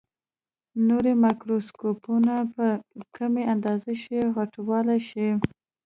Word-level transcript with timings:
نوري 0.87 1.13
مایکروسکوپونه 1.23 2.33
په 2.53 2.67
کمه 3.15 3.41
اندازه 3.53 3.93
شی 4.01 4.19
غټولای 4.35 4.99
شي. 5.09 5.27